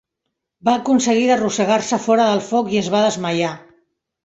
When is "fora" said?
2.07-2.27